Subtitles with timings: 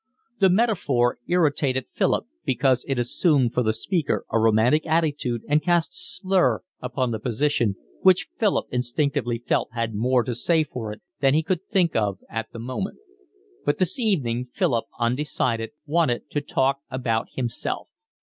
[0.39, 5.91] The metaphor irritated Philip, because it assumed for the speaker a romantic attitude and cast
[5.91, 11.03] a slur upon the position which Philip instinctively felt had more to say for it
[11.19, 12.97] than he could think of at the moment.
[13.63, 17.89] But this evening Philip, undecided, wanted to talk about himself.